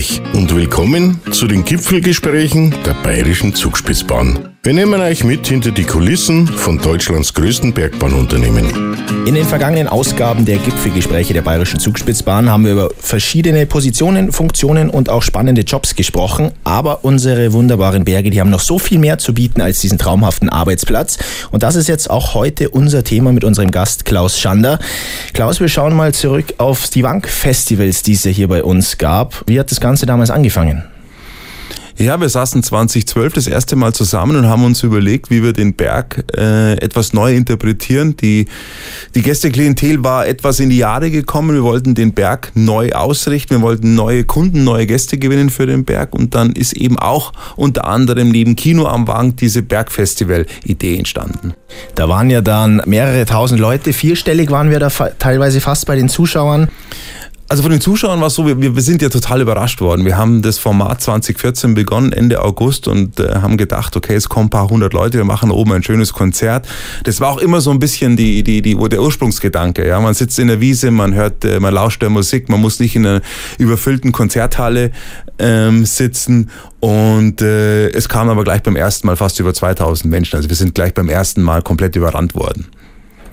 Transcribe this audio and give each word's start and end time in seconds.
euch 0.00 0.22
und 0.32 0.54
willkommen 0.56 1.20
zu 1.30 1.46
den 1.46 1.62
Gipfelgesprächen 1.62 2.74
der 2.86 2.94
Bayerischen 3.02 3.54
Zugspitzbahn. 3.54 4.50
Wir 4.62 4.74
nehmen 4.74 5.00
euch 5.00 5.24
mit 5.24 5.46
hinter 5.46 5.70
die 5.70 5.84
Kulissen 5.84 6.46
von 6.46 6.78
Deutschlands 6.78 7.32
größten 7.32 7.72
Bergbahnunternehmen. 7.72 8.96
In 9.26 9.34
den 9.34 9.46
vergangenen 9.46 9.88
Ausgaben 9.88 10.44
der 10.44 10.58
Gipfelgespräche 10.58 11.32
der 11.32 11.42
Bayerischen 11.42 11.80
Zugspitzbahn 11.80 12.50
haben 12.50 12.64
wir 12.64 12.72
über 12.72 12.90
verschiedene 12.98 13.64
Positionen, 13.66 14.32
Funktionen 14.32 14.90
und 14.90 15.08
auch 15.08 15.22
spannende 15.22 15.62
Jobs 15.62 15.94
gesprochen. 15.94 16.52
Aber 16.64 17.04
unsere 17.04 17.52
wunderbaren 17.52 18.04
Berge, 18.04 18.30
die 18.30 18.40
haben 18.40 18.50
noch 18.50 18.60
so 18.60 18.78
viel 18.78 18.98
mehr 18.98 19.18
zu 19.18 19.34
bieten 19.34 19.60
als 19.62 19.80
diesen 19.80 19.98
traumhaften 19.98 20.48
Arbeitsplatz. 20.48 21.18
Und 21.50 21.62
das 21.62 21.74
ist 21.74 21.88
jetzt 21.88 22.10
auch 22.10 22.34
heute 22.34 22.70
unser 22.70 23.02
Thema 23.02 23.32
mit 23.32 23.44
unserem 23.44 23.70
Gast 23.70 24.04
Klaus 24.04 24.38
Schander. 24.38 24.78
Klaus, 25.32 25.60
wir 25.60 25.68
schauen 25.68 25.94
mal 25.96 26.12
zurück 26.12 26.54
auf 26.58 26.88
die 26.90 27.02
Wank-Festivals, 27.02 28.02
die 28.02 28.12
es 28.12 28.24
hier 28.24 28.48
bei 28.48 28.62
uns 28.62 28.98
gab. 28.98 29.42
Wie 29.46 29.58
hat 29.58 29.70
das 29.70 29.80
Ganze 29.80 29.89
damals 29.98 30.30
angefangen? 30.30 30.84
Ja, 32.00 32.18
wir 32.18 32.30
saßen 32.30 32.62
2012 32.62 33.34
das 33.34 33.46
erste 33.46 33.76
Mal 33.76 33.92
zusammen 33.92 34.34
und 34.36 34.46
haben 34.48 34.64
uns 34.64 34.82
überlegt, 34.82 35.28
wie 35.28 35.42
wir 35.42 35.52
den 35.52 35.74
Berg 35.74 36.24
äh, 36.34 36.72
etwas 36.78 37.12
neu 37.12 37.36
interpretieren. 37.36 38.16
Die, 38.16 38.46
die 39.14 39.20
Gästeklientel 39.20 40.02
war 40.02 40.26
etwas 40.26 40.60
in 40.60 40.70
die 40.70 40.78
Jahre 40.78 41.10
gekommen. 41.10 41.54
Wir 41.54 41.62
wollten 41.62 41.94
den 41.94 42.14
Berg 42.14 42.52
neu 42.54 42.92
ausrichten. 42.92 43.56
Wir 43.56 43.60
wollten 43.60 43.94
neue 43.94 44.24
Kunden, 44.24 44.64
neue 44.64 44.86
Gäste 44.86 45.18
gewinnen 45.18 45.50
für 45.50 45.66
den 45.66 45.84
Berg. 45.84 46.14
Und 46.14 46.34
dann 46.34 46.52
ist 46.52 46.72
eben 46.72 46.98
auch 46.98 47.34
unter 47.56 47.86
anderem 47.86 48.30
neben 48.30 48.56
Kino 48.56 48.86
am 48.86 49.06
Wang 49.06 49.36
diese 49.36 49.60
Bergfestival-Idee 49.60 50.96
entstanden. 50.96 51.52
Da 51.96 52.08
waren 52.08 52.30
ja 52.30 52.40
dann 52.40 52.80
mehrere 52.86 53.26
tausend 53.26 53.60
Leute. 53.60 53.92
Vierstellig 53.92 54.50
waren 54.50 54.70
wir 54.70 54.78
da 54.78 54.88
teilweise 54.88 55.60
fast 55.60 55.84
bei 55.84 55.96
den 55.96 56.08
Zuschauern. 56.08 56.68
Also 57.50 57.64
von 57.64 57.72
den 57.72 57.80
Zuschauern 57.80 58.20
war 58.20 58.28
es 58.28 58.34
so, 58.34 58.46
wir, 58.46 58.76
wir 58.76 58.80
sind 58.80 59.02
ja 59.02 59.08
total 59.08 59.40
überrascht 59.40 59.80
worden. 59.80 60.04
Wir 60.04 60.16
haben 60.16 60.40
das 60.40 60.60
Format 60.60 61.02
2014 61.02 61.74
begonnen, 61.74 62.12
Ende 62.12 62.44
August, 62.44 62.86
und 62.86 63.18
äh, 63.18 63.40
haben 63.42 63.56
gedacht, 63.56 63.96
okay, 63.96 64.14
es 64.14 64.28
kommen 64.28 64.46
ein 64.46 64.50
paar 64.50 64.70
hundert 64.70 64.92
Leute, 64.92 65.18
wir 65.18 65.24
machen 65.24 65.50
oben 65.50 65.72
ein 65.72 65.82
schönes 65.82 66.12
Konzert. 66.12 66.68
Das 67.02 67.20
war 67.20 67.30
auch 67.30 67.38
immer 67.38 67.60
so 67.60 67.72
ein 67.72 67.80
bisschen 67.80 68.16
die, 68.16 68.44
die, 68.44 68.62
die, 68.62 68.76
der 68.76 69.02
Ursprungsgedanke. 69.02 69.84
Ja, 69.84 69.98
man 69.98 70.14
sitzt 70.14 70.38
in 70.38 70.46
der 70.46 70.60
Wiese, 70.60 70.92
man 70.92 71.12
hört, 71.12 71.44
äh, 71.44 71.58
man 71.58 71.74
lauscht 71.74 72.00
der 72.02 72.10
Musik, 72.10 72.48
man 72.48 72.60
muss 72.60 72.78
nicht 72.78 72.94
in 72.94 73.04
einer 73.04 73.20
überfüllten 73.58 74.12
Konzerthalle 74.12 74.92
ähm, 75.40 75.84
sitzen. 75.84 76.50
Und 76.78 77.42
äh, 77.42 77.88
es 77.88 78.08
kam 78.08 78.28
aber 78.28 78.44
gleich 78.44 78.62
beim 78.62 78.76
ersten 78.76 79.08
Mal 79.08 79.16
fast 79.16 79.40
über 79.40 79.52
2000 79.52 80.08
Menschen. 80.08 80.36
Also 80.36 80.48
wir 80.48 80.56
sind 80.56 80.76
gleich 80.76 80.94
beim 80.94 81.08
ersten 81.08 81.42
Mal 81.42 81.62
komplett 81.62 81.96
überrannt 81.96 82.36
worden. 82.36 82.68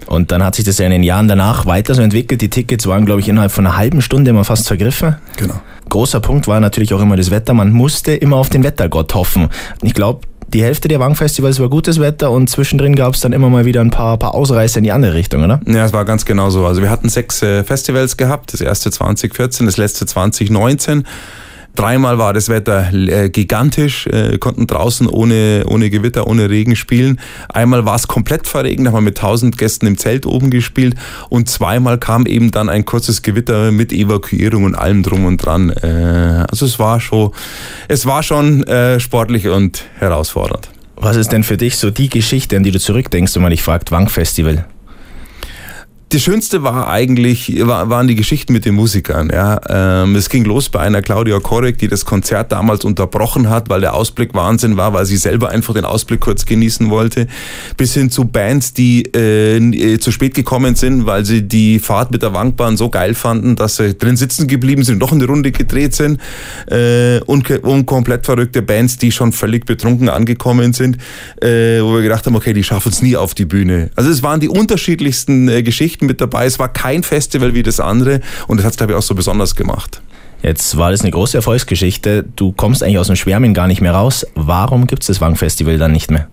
Und 0.07 0.31
dann 0.31 0.43
hat 0.43 0.55
sich 0.55 0.65
das 0.65 0.77
ja 0.77 0.85
in 0.85 0.91
den 0.91 1.03
Jahren 1.03 1.27
danach 1.27 1.65
weiter 1.65 1.93
so 1.93 2.01
entwickelt. 2.01 2.41
Die 2.41 2.49
Tickets 2.49 2.87
waren, 2.87 3.05
glaube 3.05 3.21
ich, 3.21 3.29
innerhalb 3.29 3.51
von 3.51 3.65
einer 3.65 3.77
halben 3.77 4.01
Stunde 4.01 4.31
immer 4.31 4.43
fast 4.43 4.67
vergriffen. 4.67 5.17
Genau. 5.37 5.55
Großer 5.89 6.19
Punkt 6.19 6.47
war 6.47 6.59
natürlich 6.59 6.93
auch 6.93 7.01
immer 7.01 7.15
das 7.15 7.31
Wetter. 7.31 7.53
Man 7.53 7.71
musste 7.71 8.13
immer 8.13 8.37
auf 8.37 8.49
den 8.49 8.63
Wettergott 8.63 9.13
hoffen. 9.15 9.49
Ich 9.81 9.93
glaube, 9.93 10.21
die 10.53 10.63
Hälfte 10.63 10.87
der 10.87 10.99
Wangfestivals 10.99 11.59
war 11.59 11.69
gutes 11.69 11.99
Wetter 11.99 12.31
und 12.31 12.49
zwischendrin 12.49 12.95
gab 12.95 13.15
es 13.15 13.19
dann 13.19 13.33
immer 13.33 13.49
mal 13.49 13.65
wieder 13.65 13.81
ein 13.81 13.91
paar, 13.91 14.17
paar 14.17 14.33
Ausreißer 14.33 14.77
in 14.77 14.85
die 14.85 14.93
andere 14.93 15.13
Richtung, 15.13 15.43
oder? 15.43 15.59
Ja, 15.65 15.85
es 15.85 15.91
war 15.91 16.05
ganz 16.05 16.25
genau 16.25 16.49
so. 16.49 16.65
Also 16.65 16.81
wir 16.81 16.89
hatten 16.89 17.09
sechs 17.09 17.41
äh, 17.41 17.63
Festivals 17.65 18.15
gehabt. 18.15 18.53
Das 18.53 18.61
erste 18.61 18.89
2014, 18.89 19.65
das 19.65 19.77
letzte 19.77 20.05
2019. 20.05 21.05
Dreimal 21.77 22.17
war 22.17 22.33
das 22.33 22.49
Wetter 22.49 22.91
äh, 22.91 23.29
gigantisch, 23.29 24.07
äh, 24.07 24.39
konnten 24.39 24.65
draußen 24.65 25.07
ohne, 25.07 25.63
ohne 25.67 25.91
Gewitter, 25.91 26.25
ohne 26.25 26.49
Regen 26.49 26.75
spielen. 26.75 27.19
Einmal 27.49 27.85
war 27.85 27.95
es 27.95 28.07
komplett 28.07 28.47
verregnet, 28.47 28.87
haben 28.87 28.95
wir 28.95 29.01
mit 29.01 29.17
1000 29.19 29.59
Gästen 29.59 29.85
im 29.85 29.95
Zelt 29.95 30.25
oben 30.25 30.49
gespielt 30.49 30.95
und 31.29 31.49
zweimal 31.49 31.99
kam 31.99 32.25
eben 32.25 32.49
dann 32.49 32.67
ein 32.67 32.83
kurzes 32.83 33.21
Gewitter 33.21 33.71
mit 33.71 33.93
Evakuierung 33.93 34.63
und 34.63 34.73
allem 34.73 35.03
drum 35.03 35.25
und 35.25 35.37
dran. 35.37 35.69
Äh, 35.69 36.45
also 36.49 36.65
es 36.65 36.79
war 36.79 36.99
schon, 36.99 37.31
es 37.87 38.07
war 38.07 38.23
schon 38.23 38.65
sportlich 38.97 39.47
und 39.47 39.85
herausfordernd. 39.99 40.69
Was 40.95 41.15
ist 41.15 41.31
denn 41.31 41.43
für 41.43 41.57
dich 41.57 41.77
so 41.77 41.91
die 41.91 42.09
Geschichte, 42.09 42.57
an 42.57 42.63
die 42.63 42.71
du 42.71 42.79
zurückdenkst, 42.79 43.35
wenn 43.35 43.43
man 43.43 43.51
dich 43.51 43.61
fragt, 43.61 43.91
Wank 43.91 44.09
Festival? 44.09 44.65
Das 46.09 46.21
Schönste 46.21 46.63
war 46.63 46.87
eigentlich, 46.87 47.59
waren 47.65 48.07
die 48.07 48.15
Geschichten 48.15 48.53
mit 48.53 48.63
den 48.63 48.75
Musikern. 48.75 49.29
Ja. 49.29 49.59
Ähm, 50.03 50.15
es 50.15 50.29
ging 50.29 50.45
los 50.45 50.69
bei 50.69 50.79
einer 50.79 51.01
Claudia 51.01 51.39
Korek, 51.39 51.77
die 51.79 51.89
das 51.89 52.05
Konzert 52.05 52.53
damals 52.53 52.85
unterbrochen 52.85 53.49
hat, 53.49 53.69
weil 53.69 53.81
der 53.81 53.93
Ausblick 53.93 54.33
Wahnsinn 54.33 54.77
war, 54.77 54.93
weil 54.93 55.05
sie 55.05 55.17
selber 55.17 55.49
einfach 55.49 55.73
den 55.73 55.83
Ausblick 55.83 56.21
kurz 56.21 56.45
genießen 56.45 56.89
wollte. 56.89 57.27
Bis 57.75 57.93
hin 57.93 58.09
zu 58.09 58.23
Bands, 58.23 58.71
die 58.71 59.03
äh, 59.13 59.57
äh 59.57 59.99
zu 59.99 60.11
spät 60.13 60.33
gekommen 60.33 60.75
sind, 60.75 61.05
weil 61.05 61.25
sie 61.25 61.41
die 61.41 61.79
Fahrt 61.79 62.11
mit 62.11 62.21
der 62.21 62.33
Wankbahn 62.33 62.77
so 62.77 62.89
geil 62.89 63.13
fanden, 63.13 63.57
dass 63.57 63.75
sie 63.75 63.97
drin 63.97 64.15
sitzen 64.15 64.47
geblieben 64.47 64.85
sind, 64.85 64.99
noch 64.99 65.11
eine 65.11 65.25
Runde 65.25 65.51
gedreht 65.51 65.93
sind. 65.93 66.21
Äh, 66.67 67.19
und, 67.25 67.49
und 67.63 67.85
komplett 67.85 68.25
verrückte 68.25 68.61
Bands, 68.61 68.97
die 68.97 69.11
schon 69.11 69.33
völlig 69.33 69.65
betrunken 69.65 70.07
angekommen 70.07 70.71
sind, 70.71 70.99
äh, 71.41 71.81
wo 71.81 71.95
wir 71.95 72.01
gedacht 72.01 72.25
haben, 72.25 72.35
okay, 72.37 72.53
die 72.53 72.63
schaffen 72.63 72.93
es 72.93 73.01
nie 73.01 73.17
auf 73.17 73.33
die 73.33 73.45
Bühne. 73.45 73.89
Also 73.95 74.09
es 74.09 74.23
waren 74.23 74.39
die 74.39 74.47
unterschiedlichsten 74.47 75.49
äh, 75.49 75.63
Geschichten 75.63 75.96
Geschichten 75.97 76.05
mit 76.05 76.21
dabei. 76.21 76.45
Es 76.45 76.59
war 76.59 76.69
kein 76.69 77.03
Festival 77.03 77.53
wie 77.53 77.63
das 77.63 77.79
andere 77.79 78.21
und 78.47 78.57
das 78.57 78.65
hat 78.65 78.71
es, 78.71 78.77
glaube 78.77 78.93
ich, 78.93 78.97
auch 78.97 79.03
so 79.03 79.15
besonders 79.15 79.55
gemacht. 79.55 80.01
Jetzt 80.43 80.77
war 80.77 80.91
das 80.91 81.01
eine 81.01 81.11
große 81.11 81.37
Erfolgsgeschichte. 81.37 82.23
Du 82.35 82.51
kommst 82.51 82.83
eigentlich 82.83 82.99
aus 82.99 83.07
dem 83.07 83.15
Schwärmen 83.15 83.55
gar 83.55 83.67
nicht 83.67 83.81
mehr 83.81 83.93
raus. 83.93 84.25
Warum 84.35 84.85
gibt 84.85 85.01
es 85.01 85.07
das 85.07 85.19
Wang-Festival 85.19 85.79
dann 85.79 85.91
nicht 85.91 86.11
mehr? 86.11 86.27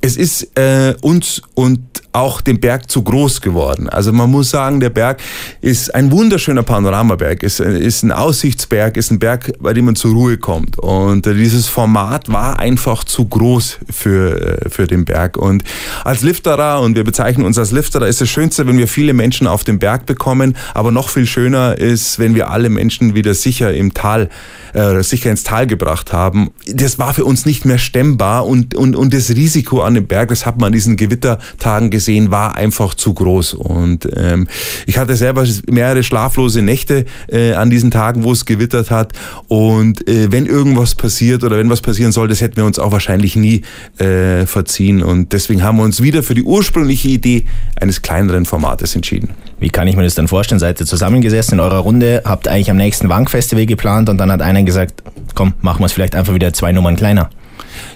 Es 0.00 0.16
ist 0.16 0.56
äh, 0.58 0.94
uns 1.00 1.42
und 1.54 1.80
auch 2.12 2.40
dem 2.40 2.58
Berg 2.58 2.90
zu 2.90 3.02
groß 3.02 3.40
geworden. 3.42 3.88
Also 3.88 4.12
man 4.12 4.30
muss 4.30 4.50
sagen, 4.50 4.80
der 4.80 4.90
Berg 4.90 5.20
ist 5.60 5.94
ein 5.94 6.10
wunderschöner 6.10 6.62
Panoramaberg, 6.62 7.42
ist, 7.42 7.60
ist 7.60 8.02
ein 8.02 8.12
Aussichtsberg, 8.12 8.96
ist 8.96 9.10
ein 9.10 9.18
Berg, 9.18 9.52
bei 9.60 9.74
dem 9.74 9.84
man 9.84 9.96
zur 9.96 10.12
Ruhe 10.12 10.38
kommt. 10.38 10.78
Und 10.78 11.26
äh, 11.26 11.34
dieses 11.34 11.68
Format 11.68 12.32
war 12.32 12.58
einfach 12.58 13.04
zu 13.04 13.26
groß 13.26 13.78
für, 13.90 14.58
äh, 14.64 14.70
für 14.70 14.86
den 14.86 15.04
Berg. 15.04 15.36
Und 15.36 15.64
als 16.02 16.22
Lifterer, 16.22 16.80
und 16.80 16.96
wir 16.96 17.04
bezeichnen 17.04 17.44
uns 17.44 17.58
als 17.58 17.72
Lifterer, 17.72 18.08
ist 18.08 18.20
das 18.20 18.28
Schönste, 18.30 18.66
wenn 18.66 18.78
wir 18.78 18.88
viele 18.88 19.12
Menschen 19.12 19.46
auf 19.46 19.64
den 19.64 19.78
Berg 19.78 20.06
bekommen. 20.06 20.56
Aber 20.72 20.90
noch 20.90 21.10
viel 21.10 21.26
schöner 21.26 21.76
ist, 21.76 22.18
wenn 22.18 22.34
wir 22.34 22.50
alle 22.50 22.70
Menschen 22.70 23.14
wieder 23.14 23.34
sicher 23.34 23.74
im 23.74 23.92
Tal, 23.92 24.30
äh, 24.72 25.02
sicher 25.02 25.30
ins 25.30 25.44
Tal 25.44 25.66
gebracht 25.66 26.12
haben. 26.12 26.50
Das 26.66 26.98
war 26.98 27.12
für 27.12 27.26
uns 27.26 27.44
nicht 27.44 27.66
mehr 27.66 27.78
stemmbar 27.78 28.46
und, 28.46 28.74
und, 28.74 28.96
und 28.96 29.12
das 29.12 29.28
Risiko 29.30 29.82
an 29.82 29.94
dem 29.94 30.06
Berg, 30.06 30.30
das 30.30 30.46
hat 30.46 30.58
man 30.58 30.68
an 30.68 30.72
diesen 30.72 30.96
Gewittertagen 30.96 31.90
gesehen 31.90 31.97
gesehen, 31.98 32.30
war 32.30 32.54
einfach 32.56 32.94
zu 32.94 33.12
groß. 33.12 33.54
Und 33.54 34.08
ähm, 34.16 34.46
ich 34.86 34.98
hatte 34.98 35.16
selber 35.16 35.44
mehrere 35.68 36.02
schlaflose 36.02 36.62
Nächte 36.62 37.04
äh, 37.28 37.54
an 37.54 37.70
diesen 37.70 37.90
Tagen, 37.90 38.24
wo 38.24 38.32
es 38.32 38.44
gewittert 38.44 38.90
hat. 38.90 39.12
Und 39.48 40.06
äh, 40.08 40.30
wenn 40.30 40.46
irgendwas 40.46 40.94
passiert 40.94 41.42
oder 41.42 41.58
wenn 41.58 41.68
was 41.70 41.80
passieren 41.80 42.12
soll, 42.12 42.28
das 42.28 42.40
hätten 42.40 42.56
wir 42.56 42.64
uns 42.64 42.78
auch 42.78 42.92
wahrscheinlich 42.92 43.34
nie 43.34 43.62
äh, 43.98 44.46
verziehen. 44.46 45.02
Und 45.02 45.32
deswegen 45.32 45.62
haben 45.62 45.78
wir 45.78 45.84
uns 45.84 46.00
wieder 46.02 46.22
für 46.22 46.34
die 46.34 46.44
ursprüngliche 46.44 47.08
Idee 47.08 47.44
eines 47.80 48.00
kleineren 48.02 48.44
Formates 48.44 48.94
entschieden. 48.94 49.30
Wie 49.58 49.70
kann 49.70 49.88
ich 49.88 49.96
mir 49.96 50.04
das 50.04 50.14
dann 50.14 50.28
vorstellen? 50.28 50.60
Seid 50.60 50.78
ihr 50.80 50.86
zusammengesessen 50.86 51.54
in 51.54 51.60
eurer 51.60 51.78
Runde, 51.78 52.22
habt 52.24 52.46
eigentlich 52.46 52.70
am 52.70 52.76
nächsten 52.76 53.08
Wankfestival 53.08 53.66
geplant 53.66 54.08
und 54.08 54.18
dann 54.18 54.30
hat 54.30 54.40
einer 54.40 54.62
gesagt, 54.62 55.02
komm, 55.34 55.54
machen 55.62 55.80
wir 55.80 55.86
es 55.86 55.92
vielleicht 55.92 56.14
einfach 56.14 56.34
wieder 56.34 56.52
zwei 56.52 56.70
Nummern 56.70 56.94
kleiner. 56.94 57.30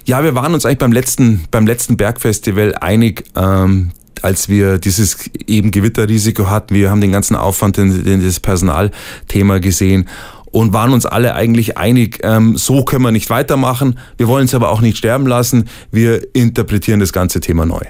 Ja, 0.04 0.22
wir 0.24 0.34
waren 0.34 0.54
uns 0.54 0.64
eigentlich 0.64 0.78
beim 0.78 0.92
letzten, 0.92 1.44
beim 1.50 1.66
letzten 1.66 1.96
Bergfestival 1.96 2.74
einig, 2.80 3.24
ähm, 3.36 3.90
als 4.22 4.48
wir 4.48 4.78
dieses 4.78 5.30
eben 5.46 5.70
Gewitterrisiko 5.70 6.48
hatten, 6.48 6.74
wir 6.74 6.90
haben 6.90 7.00
den 7.00 7.12
ganzen 7.12 7.36
Aufwand 7.36 7.78
in, 7.78 8.06
in 8.06 8.24
das 8.24 8.40
Personalthema 8.40 9.58
gesehen 9.58 10.08
und 10.52 10.72
waren 10.72 10.92
uns 10.92 11.06
alle 11.06 11.34
eigentlich 11.34 11.76
einig, 11.76 12.20
ähm, 12.22 12.56
so 12.56 12.84
können 12.84 13.02
wir 13.02 13.10
nicht 13.10 13.30
weitermachen. 13.30 13.98
Wir 14.18 14.28
wollen 14.28 14.44
es 14.44 14.54
aber 14.54 14.70
auch 14.70 14.80
nicht 14.80 14.98
sterben 14.98 15.26
lassen. 15.26 15.68
Wir 15.90 16.34
interpretieren 16.34 17.00
das 17.00 17.12
ganze 17.12 17.40
Thema 17.40 17.66
neu. 17.66 17.82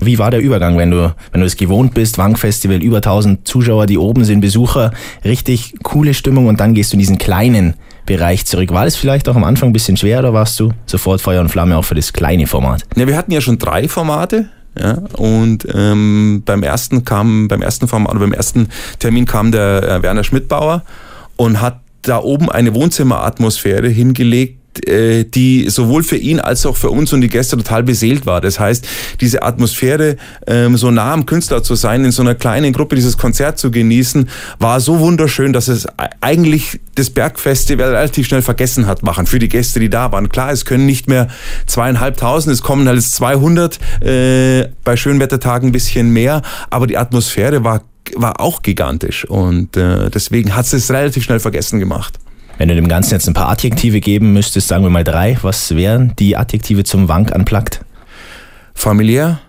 Wie 0.00 0.18
war 0.18 0.30
der 0.30 0.40
Übergang, 0.40 0.76
wenn 0.78 0.90
du, 0.90 1.14
wenn 1.32 1.40
du 1.40 1.46
es 1.46 1.56
gewohnt 1.56 1.94
bist, 1.94 2.18
Wankfestival, 2.18 2.82
über 2.82 2.96
1000 2.96 3.46
Zuschauer, 3.46 3.86
die 3.86 3.98
oben 3.98 4.24
sind, 4.24 4.40
Besucher, 4.40 4.92
richtig 5.24 5.74
coole 5.82 6.14
Stimmung 6.14 6.46
und 6.46 6.60
dann 6.60 6.74
gehst 6.74 6.92
du 6.92 6.96
in 6.96 7.00
diesen 7.00 7.18
kleinen 7.18 7.74
Bereich 8.06 8.46
zurück. 8.46 8.72
War 8.72 8.84
das 8.84 8.96
vielleicht 8.96 9.28
auch 9.28 9.36
am 9.36 9.44
Anfang 9.44 9.70
ein 9.70 9.72
bisschen 9.72 9.96
schwer 9.96 10.20
oder 10.20 10.32
warst 10.32 10.58
du 10.60 10.72
sofort 10.86 11.20
Feuer 11.20 11.40
und 11.40 11.48
Flamme 11.48 11.76
auch 11.76 11.84
für 11.84 11.94
das 11.94 12.12
kleine 12.12 12.46
Format? 12.46 12.82
Ja, 12.96 13.06
wir 13.06 13.16
hatten 13.16 13.32
ja 13.32 13.40
schon 13.40 13.58
drei 13.58 13.88
Formate. 13.88 14.48
Ja, 14.78 14.98
und 15.16 15.66
ähm, 15.74 16.42
beim 16.44 16.62
ersten 16.62 17.04
kam, 17.04 17.48
beim 17.48 17.62
ersten 17.62 17.88
Format, 17.88 18.10
oder 18.10 18.20
beim 18.20 18.34
ersten 18.34 18.68
Termin 18.98 19.24
kam 19.24 19.50
der 19.50 19.82
äh, 19.82 20.02
Werner 20.02 20.22
Schmidtbauer 20.22 20.82
und 21.36 21.62
hat 21.62 21.80
da 22.02 22.18
oben 22.18 22.50
eine 22.50 22.74
Wohnzimmeratmosphäre 22.74 23.88
hingelegt, 23.88 24.58
die 24.84 25.68
sowohl 25.68 26.02
für 26.02 26.16
ihn 26.16 26.40
als 26.40 26.66
auch 26.66 26.76
für 26.76 26.90
uns 26.90 27.12
und 27.12 27.20
die 27.20 27.28
Gäste 27.28 27.56
total 27.56 27.82
beseelt 27.82 28.26
war. 28.26 28.40
Das 28.40 28.60
heißt, 28.60 28.86
diese 29.20 29.42
Atmosphäre, 29.42 30.16
ähm, 30.46 30.76
so 30.76 30.90
nah 30.90 31.12
am 31.12 31.26
Künstler 31.26 31.62
zu 31.62 31.74
sein, 31.74 32.04
in 32.04 32.12
so 32.12 32.22
einer 32.22 32.34
kleinen 32.34 32.72
Gruppe 32.72 32.96
dieses 32.96 33.16
Konzert 33.18 33.58
zu 33.58 33.70
genießen, 33.70 34.28
war 34.58 34.80
so 34.80 35.00
wunderschön, 35.00 35.52
dass 35.52 35.68
es 35.68 35.86
eigentlich 36.20 36.80
das 36.94 37.10
Bergfestival 37.10 37.94
relativ 37.94 38.26
schnell 38.26 38.42
vergessen 38.42 38.86
hat 38.86 39.02
machen 39.02 39.26
für 39.26 39.38
die 39.38 39.48
Gäste, 39.48 39.80
die 39.80 39.90
da 39.90 40.12
waren. 40.12 40.28
Klar, 40.28 40.50
es 40.50 40.64
können 40.64 40.86
nicht 40.86 41.08
mehr 41.08 41.28
zweieinhalbtausend, 41.66 42.52
es 42.52 42.62
kommen 42.62 42.88
halt 42.88 43.02
200, 43.02 43.78
äh, 44.02 44.68
bei 44.84 44.96
Schönwettertagen 44.96 45.68
ein 45.68 45.72
bisschen 45.72 46.10
mehr, 46.12 46.42
aber 46.70 46.86
die 46.86 46.98
Atmosphäre 46.98 47.64
war 47.64 47.82
war 48.14 48.40
auch 48.40 48.62
gigantisch 48.62 49.24
und 49.24 49.76
äh, 49.76 50.10
deswegen 50.10 50.54
hat 50.54 50.72
es 50.72 50.90
relativ 50.90 51.24
schnell 51.24 51.40
vergessen 51.40 51.80
gemacht. 51.80 52.20
Wenn 52.58 52.68
du 52.68 52.74
dem 52.74 52.88
Ganzen 52.88 53.12
jetzt 53.12 53.28
ein 53.28 53.34
paar 53.34 53.48
Adjektive 53.48 54.00
geben 54.00 54.32
müsstest, 54.32 54.68
sagen 54.68 54.82
wir 54.82 54.90
mal 54.90 55.04
drei, 55.04 55.36
was 55.42 55.74
wären 55.76 56.14
die 56.18 56.36
Adjektive 56.36 56.84
zum 56.84 57.08
Wank 57.08 57.32
anplagt? 57.32 57.84
Familiär, 58.74 59.40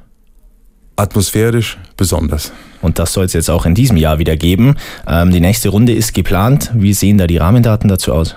atmosphärisch, 0.97 1.77
besonders. 1.95 2.51
Und 2.81 2.99
das 2.99 3.13
soll 3.13 3.25
es 3.25 3.33
jetzt 3.33 3.49
auch 3.49 3.65
in 3.65 3.75
diesem 3.75 3.97
Jahr 3.97 4.19
wieder 4.19 4.35
geben. 4.35 4.75
Ähm, 5.07 5.31
die 5.31 5.39
nächste 5.39 5.69
Runde 5.69 5.93
ist 5.93 6.13
geplant. 6.13 6.71
Wie 6.73 6.93
sehen 6.93 7.17
da 7.17 7.27
die 7.27 7.37
Rahmendaten 7.37 7.87
dazu 7.87 8.13
aus? 8.13 8.35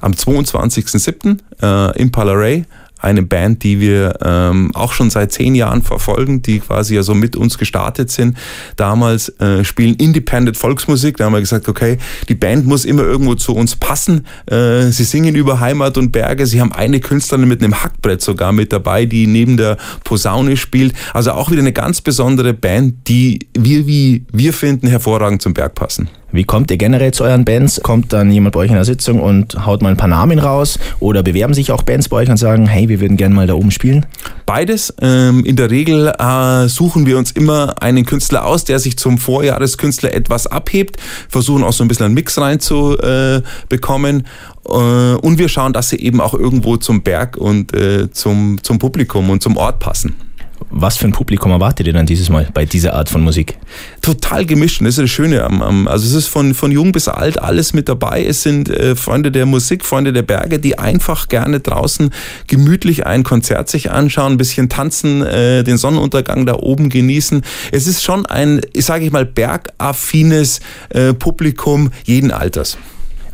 Am 0.00 0.12
22.07. 0.12 1.38
Äh, 1.62 1.98
im 1.98 2.10
Palaray 2.10 2.64
eine 2.98 3.22
Band, 3.22 3.62
die 3.62 3.80
wir 3.80 4.18
ähm, 4.22 4.70
auch 4.74 4.92
schon 4.92 5.10
seit 5.10 5.32
zehn 5.32 5.54
Jahren 5.54 5.82
verfolgen, 5.82 6.42
die 6.42 6.60
quasi 6.60 6.94
ja 6.94 7.02
so 7.02 7.14
mit 7.14 7.36
uns 7.36 7.58
gestartet 7.58 8.10
sind. 8.10 8.36
Damals 8.76 9.28
äh, 9.40 9.64
spielen 9.64 9.94
Independent 9.96 10.56
Volksmusik. 10.56 11.16
Da 11.16 11.26
haben 11.26 11.32
wir 11.32 11.40
gesagt, 11.40 11.68
okay, 11.68 11.98
die 12.28 12.34
Band 12.34 12.66
muss 12.66 12.84
immer 12.84 13.02
irgendwo 13.02 13.34
zu 13.34 13.54
uns 13.54 13.76
passen. 13.76 14.26
Äh, 14.46 14.86
sie 14.86 15.04
singen 15.04 15.34
über 15.34 15.60
Heimat 15.60 15.96
und 15.96 16.12
Berge. 16.12 16.46
Sie 16.46 16.60
haben 16.60 16.72
eine 16.72 17.00
Künstlerin 17.00 17.48
mit 17.48 17.62
einem 17.62 17.82
Hackbrett 17.82 18.20
sogar 18.20 18.52
mit 18.52 18.72
dabei, 18.72 19.04
die 19.04 19.26
neben 19.26 19.56
der 19.56 19.76
Posaune 20.04 20.56
spielt. 20.56 20.94
Also 21.14 21.32
auch 21.32 21.50
wieder 21.50 21.60
eine 21.60 21.72
ganz 21.72 22.00
besondere 22.00 22.54
Band, 22.54 23.08
die 23.08 23.48
wir, 23.56 23.86
wie 23.86 24.24
wir 24.32 24.52
finden, 24.52 24.88
hervorragend 24.88 25.42
zum 25.42 25.54
Berg 25.54 25.74
passen. 25.74 26.08
Wie 26.30 26.44
kommt 26.44 26.70
ihr 26.70 26.76
generell 26.76 27.12
zu 27.12 27.24
euren 27.24 27.46
Bands? 27.46 27.80
Kommt 27.82 28.12
dann 28.12 28.30
jemand 28.30 28.54
bei 28.54 28.60
euch 28.60 28.68
in 28.68 28.74
der 28.74 28.84
Sitzung 28.84 29.20
und 29.20 29.64
haut 29.64 29.80
mal 29.80 29.88
ein 29.88 29.96
paar 29.96 30.08
Namen 30.08 30.38
raus? 30.38 30.78
Oder 31.00 31.22
bewerben 31.22 31.54
sich 31.54 31.72
auch 31.72 31.82
Bands 31.82 32.10
bei 32.10 32.18
euch 32.18 32.28
und 32.28 32.36
sagen, 32.36 32.66
hey, 32.66 32.90
wir 32.90 33.00
würden 33.00 33.16
gerne 33.16 33.34
mal 33.34 33.46
da 33.46 33.54
oben 33.54 33.70
spielen? 33.70 34.04
Beides. 34.44 34.92
Ähm, 35.00 35.44
in 35.46 35.56
der 35.56 35.70
Regel 35.70 36.08
äh, 36.18 36.68
suchen 36.68 37.06
wir 37.06 37.16
uns 37.16 37.30
immer 37.30 37.80
einen 37.80 38.04
Künstler 38.04 38.44
aus, 38.44 38.64
der 38.64 38.78
sich 38.78 38.98
zum 38.98 39.16
Vorjahreskünstler 39.16 40.12
etwas 40.12 40.46
abhebt, 40.46 40.98
versuchen 41.30 41.64
auch 41.64 41.72
so 41.72 41.82
ein 41.82 41.88
bisschen 41.88 42.06
einen 42.06 42.14
Mix 42.14 42.38
reinzubekommen. 42.38 44.26
Äh, 44.66 44.70
und 44.70 45.38
wir 45.38 45.48
schauen, 45.48 45.72
dass 45.72 45.88
sie 45.88 45.96
eben 45.96 46.20
auch 46.20 46.34
irgendwo 46.34 46.76
zum 46.76 47.02
Berg 47.02 47.38
und 47.38 47.74
äh, 47.74 48.10
zum, 48.10 48.62
zum 48.62 48.78
Publikum 48.78 49.30
und 49.30 49.42
zum 49.42 49.56
Ort 49.56 49.78
passen. 49.78 50.27
Was 50.70 50.96
für 50.96 51.06
ein 51.06 51.12
Publikum 51.12 51.50
erwartet 51.50 51.86
ihr 51.86 51.92
dann 51.92 52.06
dieses 52.06 52.28
Mal 52.28 52.48
bei 52.52 52.64
dieser 52.64 52.94
Art 52.94 53.08
von 53.08 53.22
Musik? 53.22 53.56
Total 54.02 54.44
gemischt. 54.44 54.80
Das 54.80 54.88
ist 54.90 54.98
das 54.98 55.10
Schöne 55.10 55.42
also 55.42 56.06
es 56.06 56.12
ist 56.12 56.26
von, 56.26 56.54
von 56.54 56.72
jung 56.72 56.92
bis 56.92 57.08
alt 57.08 57.40
alles 57.40 57.72
mit 57.72 57.88
dabei. 57.88 58.24
Es 58.24 58.42
sind 58.42 58.68
äh, 58.68 58.94
Freunde 58.94 59.32
der 59.32 59.46
Musik, 59.46 59.84
Freunde 59.84 60.12
der 60.12 60.22
Berge, 60.22 60.58
die 60.58 60.78
einfach 60.78 61.28
gerne 61.28 61.60
draußen 61.60 62.10
gemütlich 62.46 63.06
ein 63.06 63.22
Konzert 63.22 63.68
sich 63.68 63.90
anschauen, 63.90 64.32
ein 64.32 64.36
bisschen 64.36 64.68
tanzen, 64.68 65.24
äh, 65.24 65.64
den 65.64 65.78
Sonnenuntergang 65.78 66.44
da 66.46 66.54
oben 66.54 66.88
genießen. 66.90 67.42
Es 67.72 67.86
ist 67.86 68.02
schon 68.02 68.26
ein, 68.26 68.60
sage 68.76 69.04
ich 69.04 69.12
mal, 69.12 69.24
bergaffines 69.24 70.60
äh, 70.90 71.14
Publikum 71.14 71.90
jeden 72.04 72.30
Alters. 72.30 72.78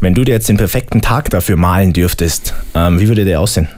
Wenn 0.00 0.14
du 0.14 0.24
dir 0.24 0.32
jetzt 0.32 0.48
den 0.48 0.56
perfekten 0.56 1.00
Tag 1.00 1.30
dafür 1.30 1.56
malen 1.56 1.92
dürftest, 1.92 2.54
ähm, 2.74 3.00
wie 3.00 3.08
würde 3.08 3.24
der 3.24 3.40
aussehen? 3.40 3.68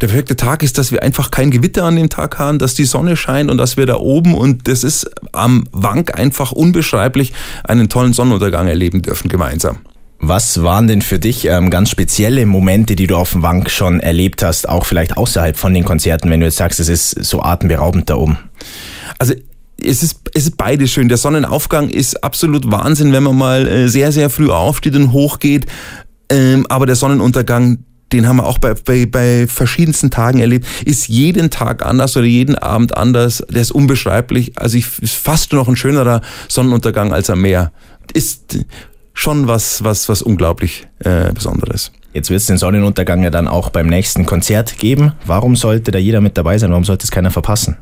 Der 0.00 0.08
perfekte 0.08 0.36
Tag 0.36 0.62
ist, 0.62 0.78
dass 0.78 0.92
wir 0.92 1.02
einfach 1.02 1.30
kein 1.30 1.50
Gewitter 1.50 1.84
an 1.84 1.96
dem 1.96 2.08
Tag 2.08 2.38
haben, 2.38 2.58
dass 2.58 2.74
die 2.74 2.84
Sonne 2.84 3.16
scheint 3.16 3.50
und 3.50 3.58
dass 3.58 3.76
wir 3.76 3.86
da 3.86 3.96
oben 3.96 4.34
und 4.34 4.68
das 4.68 4.84
ist 4.84 5.10
am 5.32 5.66
Wank 5.72 6.18
einfach 6.18 6.52
unbeschreiblich 6.52 7.32
einen 7.64 7.88
tollen 7.88 8.12
Sonnenuntergang 8.12 8.68
erleben 8.68 9.02
dürfen 9.02 9.28
gemeinsam. 9.28 9.78
Was 10.18 10.62
waren 10.62 10.86
denn 10.86 11.02
für 11.02 11.18
dich 11.18 11.46
ähm, 11.46 11.70
ganz 11.70 11.90
spezielle 11.90 12.46
Momente, 12.46 12.96
die 12.96 13.06
du 13.06 13.16
auf 13.16 13.32
dem 13.32 13.42
Wank 13.42 13.70
schon 13.70 14.00
erlebt 14.00 14.42
hast, 14.42 14.68
auch 14.68 14.86
vielleicht 14.86 15.16
außerhalb 15.16 15.56
von 15.56 15.74
den 15.74 15.84
Konzerten, 15.84 16.30
wenn 16.30 16.40
du 16.40 16.46
jetzt 16.46 16.56
sagst, 16.56 16.80
es 16.80 16.88
ist 16.88 17.10
so 17.24 17.42
atemberaubend 17.42 18.08
da 18.08 18.16
oben? 18.16 18.38
Also 19.18 19.34
es 19.78 20.02
ist, 20.02 20.20
es 20.32 20.44
ist 20.44 20.56
beides 20.56 20.90
schön. 20.90 21.08
Der 21.08 21.18
Sonnenaufgang 21.18 21.90
ist 21.90 22.24
absolut 22.24 22.70
Wahnsinn, 22.70 23.12
wenn 23.12 23.22
man 23.22 23.36
mal 23.36 23.68
äh, 23.68 23.88
sehr, 23.88 24.10
sehr 24.10 24.30
früh 24.30 24.50
aufsteht 24.50 24.96
und 24.96 25.12
hochgeht. 25.12 25.66
Ähm, 26.30 26.66
aber 26.68 26.86
der 26.86 26.96
Sonnenuntergang, 26.96 27.84
den 28.12 28.28
haben 28.28 28.36
wir 28.36 28.46
auch 28.46 28.58
bei, 28.58 28.74
bei, 28.74 29.06
bei 29.06 29.46
verschiedensten 29.46 30.10
Tagen 30.10 30.38
erlebt, 30.38 30.66
ist 30.84 31.08
jeden 31.08 31.50
Tag 31.50 31.84
anders 31.84 32.16
oder 32.16 32.26
jeden 32.26 32.54
Abend 32.54 32.96
anders. 32.96 33.44
Der 33.48 33.62
ist 33.62 33.72
unbeschreiblich. 33.72 34.52
Also 34.56 34.78
ich, 34.78 34.86
ist 35.00 35.16
fast 35.16 35.52
noch 35.52 35.68
ein 35.68 35.76
schönerer 35.76 36.20
Sonnenuntergang 36.48 37.12
als 37.12 37.30
am 37.30 37.40
Meer. 37.40 37.72
Ist 38.12 38.58
schon 39.12 39.48
was, 39.48 39.82
was, 39.82 40.08
was 40.08 40.22
unglaublich 40.22 40.86
äh, 41.00 41.32
Besonderes. 41.32 41.90
Jetzt 42.12 42.30
wird 42.30 42.40
es 42.40 42.46
den 42.46 42.58
Sonnenuntergang 42.58 43.22
ja 43.24 43.30
dann 43.30 43.48
auch 43.48 43.70
beim 43.70 43.88
nächsten 43.88 44.24
Konzert 44.24 44.78
geben. 44.78 45.12
Warum 45.26 45.56
sollte 45.56 45.90
da 45.90 45.98
jeder 45.98 46.20
mit 46.20 46.38
dabei 46.38 46.58
sein? 46.58 46.70
Warum 46.70 46.84
sollte 46.84 47.04
es 47.04 47.10
keiner 47.10 47.30
verpassen? 47.30 47.76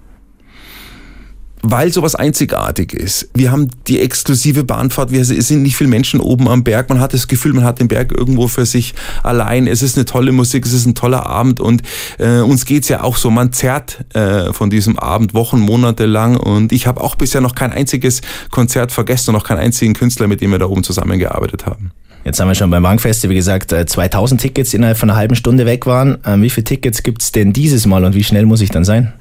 Weil 1.64 1.92
sowas 1.92 2.14
einzigartig 2.14 2.92
ist. 2.92 3.28
Wir 3.34 3.50
haben 3.50 3.70
die 3.86 4.00
exklusive 4.00 4.64
Bahnfahrt, 4.64 5.10
wir 5.10 5.24
sind 5.24 5.62
nicht 5.62 5.76
viele 5.76 5.88
Menschen 5.88 6.20
oben 6.20 6.48
am 6.48 6.62
Berg, 6.62 6.90
man 6.90 7.00
hat 7.00 7.14
das 7.14 7.26
Gefühl, 7.26 7.54
man 7.54 7.64
hat 7.64 7.80
den 7.80 7.88
Berg 7.88 8.12
irgendwo 8.12 8.48
für 8.48 8.66
sich 8.66 8.94
allein. 9.22 9.66
Es 9.66 9.82
ist 9.82 9.96
eine 9.96 10.04
tolle 10.04 10.32
Musik, 10.32 10.66
es 10.66 10.72
ist 10.72 10.86
ein 10.86 10.94
toller 10.94 11.26
Abend 11.26 11.60
und 11.60 11.82
äh, 12.18 12.40
uns 12.40 12.66
geht's 12.66 12.88
ja 12.88 13.02
auch 13.02 13.16
so, 13.16 13.30
man 13.30 13.52
zerrt 13.52 14.04
äh, 14.14 14.52
von 14.52 14.68
diesem 14.68 14.98
Abend 14.98 15.32
Wochen, 15.32 15.58
Monate 15.58 16.04
lang 16.06 16.36
und 16.36 16.72
ich 16.72 16.86
habe 16.86 17.00
auch 17.00 17.14
bisher 17.14 17.40
noch 17.40 17.54
kein 17.54 17.72
einziges 17.72 18.20
Konzert 18.50 18.92
vergessen 18.92 19.30
und 19.30 19.36
noch 19.36 19.44
keinen 19.44 19.60
einzigen 19.60 19.94
Künstler, 19.94 20.26
mit 20.26 20.40
dem 20.42 20.50
wir 20.50 20.58
da 20.58 20.66
oben 20.66 20.84
zusammengearbeitet 20.84 21.66
haben. 21.66 21.92
Jetzt 22.24 22.40
haben 22.40 22.48
wir 22.48 22.54
schon 22.54 22.70
beim 22.70 22.82
Bankfest, 22.82 23.28
wie 23.28 23.34
gesagt, 23.34 23.70
2000 23.70 24.40
äh, 24.40 24.42
Tickets 24.42 24.72
innerhalb 24.72 24.96
von 24.96 25.10
einer 25.10 25.18
halben 25.18 25.36
Stunde 25.36 25.66
weg 25.66 25.86
waren. 25.86 26.18
Ähm, 26.26 26.42
wie 26.42 26.50
viele 26.50 26.64
Tickets 26.64 27.02
gibt's 27.02 27.32
denn 27.32 27.52
dieses 27.52 27.86
Mal 27.86 28.04
und 28.04 28.14
wie 28.14 28.24
schnell 28.24 28.46
muss 28.46 28.62
ich 28.62 28.70
dann 28.70 28.84
sein? 28.84 29.12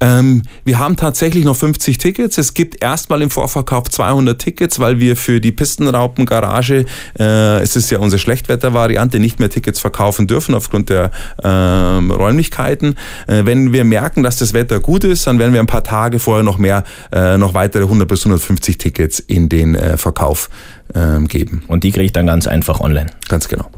Ähm, 0.00 0.42
wir 0.64 0.78
haben 0.78 0.96
tatsächlich 0.96 1.44
noch 1.44 1.56
50 1.56 1.98
Tickets. 1.98 2.38
Es 2.38 2.54
gibt 2.54 2.82
erstmal 2.82 3.22
im 3.22 3.30
Vorverkauf 3.30 3.88
200 3.90 4.38
Tickets, 4.38 4.78
weil 4.78 5.00
wir 5.00 5.16
für 5.16 5.40
die 5.40 5.52
Pistenraupengarage, 5.52 6.84
äh, 7.18 7.60
es 7.60 7.76
ist 7.76 7.90
ja 7.90 7.98
unsere 7.98 8.18
Schlechtwettervariante, 8.18 9.18
nicht 9.18 9.38
mehr 9.38 9.50
Tickets 9.50 9.80
verkaufen 9.80 10.26
dürfen 10.26 10.54
aufgrund 10.54 10.90
der 10.90 11.10
ähm, 11.42 12.10
Räumlichkeiten. 12.10 12.96
Äh, 13.26 13.44
wenn 13.44 13.72
wir 13.72 13.84
merken, 13.84 14.22
dass 14.22 14.36
das 14.36 14.52
Wetter 14.52 14.80
gut 14.80 15.04
ist, 15.04 15.26
dann 15.26 15.38
werden 15.38 15.52
wir 15.52 15.60
ein 15.60 15.66
paar 15.66 15.84
Tage 15.84 16.18
vorher 16.18 16.44
noch 16.44 16.58
mehr, 16.58 16.84
äh, 17.12 17.36
noch 17.38 17.54
weitere 17.54 17.84
100 17.84 18.08
bis 18.08 18.20
150 18.24 18.78
Tickets 18.78 19.18
in 19.18 19.48
den 19.48 19.74
äh, 19.74 19.96
Verkauf 19.96 20.50
ähm, 20.94 21.28
geben. 21.28 21.64
Und 21.68 21.84
die 21.84 21.92
kriege 21.92 22.06
ich 22.06 22.12
dann 22.12 22.26
ganz 22.26 22.46
einfach 22.46 22.80
online. 22.80 23.10
Ganz 23.28 23.48
genau. 23.48 23.70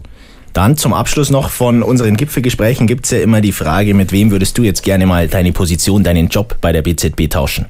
Dann 0.53 0.77
zum 0.77 0.93
Abschluss 0.93 1.31
noch 1.31 1.51
von 1.51 1.83
unseren 1.83 2.17
Gipfelgesprächen 2.17 2.87
gibt 2.87 3.05
es 3.05 3.13
ja 3.13 3.21
immer 3.21 3.41
die 3.41 3.53
Frage, 3.53 3.95
mit 3.95 4.13
wem 4.13 4.31
würdest 4.31 4.59
du 4.59 4.63
jetzt 4.63 4.83
gerne 4.83 5.07
mal 5.07 5.29
deine 5.29 5.53
Position, 5.53 6.03
deinen 6.03 6.29
Job 6.29 6.57
bei 6.61 6.73
der 6.73 6.83
BZB 6.83 7.31
tauschen? 7.31 7.67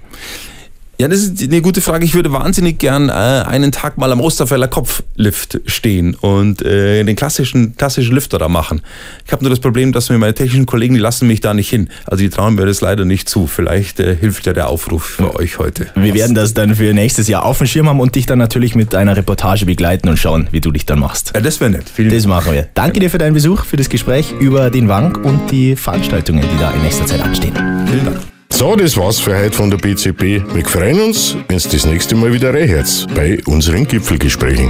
Ja, 1.00 1.08
das 1.08 1.20
ist 1.20 1.42
eine 1.42 1.62
gute 1.62 1.80
Frage. 1.80 2.04
Ich 2.04 2.12
würde 2.12 2.30
wahnsinnig 2.30 2.78
gern 2.78 3.08
äh, 3.08 3.12
einen 3.12 3.72
Tag 3.72 3.96
mal 3.96 4.12
am 4.12 4.20
Osterfeller 4.20 4.68
Kopflift 4.68 5.58
stehen 5.64 6.14
und 6.14 6.60
äh, 6.60 7.02
den 7.02 7.16
klassischen, 7.16 7.74
klassischen 7.74 8.14
Lifter 8.14 8.38
da 8.38 8.48
machen. 8.50 8.82
Ich 9.24 9.32
habe 9.32 9.42
nur 9.42 9.48
das 9.48 9.60
Problem, 9.60 9.92
dass 9.92 10.10
mir 10.10 10.18
meine 10.18 10.34
technischen 10.34 10.66
Kollegen, 10.66 10.92
die 10.92 11.00
lassen 11.00 11.26
mich 11.26 11.40
da 11.40 11.54
nicht 11.54 11.70
hin. 11.70 11.88
Also 12.04 12.22
die 12.22 12.28
trauen 12.28 12.54
mir 12.54 12.66
das 12.66 12.82
leider 12.82 13.06
nicht 13.06 13.30
zu. 13.30 13.46
Vielleicht 13.46 13.98
äh, 13.98 14.14
hilft 14.14 14.44
ja 14.44 14.52
der 14.52 14.68
Aufruf 14.68 15.06
für 15.06 15.34
euch 15.36 15.58
heute. 15.58 15.86
Wir 15.94 16.12
werden 16.12 16.34
das 16.34 16.52
dann 16.52 16.74
für 16.74 16.92
nächstes 16.92 17.28
Jahr 17.28 17.46
auf 17.46 17.56
dem 17.56 17.66
Schirm 17.66 17.88
haben 17.88 18.00
und 18.00 18.14
dich 18.14 18.26
dann 18.26 18.38
natürlich 18.38 18.74
mit 18.74 18.94
einer 18.94 19.16
Reportage 19.16 19.64
begleiten 19.64 20.06
und 20.06 20.18
schauen, 20.18 20.48
wie 20.50 20.60
du 20.60 20.70
dich 20.70 20.84
dann 20.84 20.98
machst. 20.98 21.32
Ja, 21.34 21.40
das 21.40 21.60
wäre 21.60 21.70
nett. 21.70 21.84
Vielen 21.88 22.10
das 22.10 22.26
machen 22.26 22.52
wir. 22.52 22.68
Danke 22.74 23.00
dir 23.00 23.08
für 23.08 23.16
deinen 23.16 23.32
Besuch, 23.32 23.64
für 23.64 23.78
das 23.78 23.88
Gespräch 23.88 24.34
über 24.38 24.68
den 24.68 24.88
Wank 24.88 25.16
und 25.24 25.50
die 25.50 25.76
Veranstaltungen, 25.76 26.42
die 26.42 26.60
da 26.60 26.72
in 26.72 26.82
nächster 26.82 27.06
Zeit 27.06 27.22
anstehen. 27.22 27.54
Vielen 27.88 28.04
Dank. 28.04 28.39
So, 28.60 28.76
das 28.76 28.94
war's 28.98 29.18
für 29.18 29.34
heute 29.34 29.56
von 29.56 29.70
der 29.70 29.78
BCP. 29.78 30.44
Wir 30.52 30.66
freuen 30.66 31.00
uns, 31.00 31.34
wenn 31.48 31.56
es 31.56 31.66
das 31.66 31.86
nächste 31.86 32.14
Mal 32.14 32.30
wieder 32.30 32.52
reinhört 32.52 33.06
bei 33.14 33.38
unseren 33.46 33.86
Gipfelgesprächen. 33.86 34.68